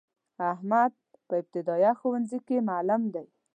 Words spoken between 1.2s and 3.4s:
په ابتدایه ښونځی کی معلم دی.